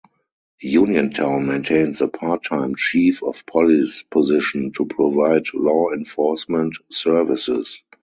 [0.63, 7.83] Uniontown maintains a Part-Time Chief of Police position to provide law enforcement services.